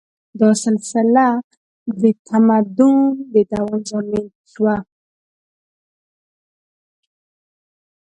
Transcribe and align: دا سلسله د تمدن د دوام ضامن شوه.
دا 0.39 0.49
سلسله 0.65 1.27
د 2.01 2.03
تمدن 2.27 2.95
د 3.33 3.35
دوام 3.51 3.79
ضامن 3.89 4.25
شوه. 4.51 4.75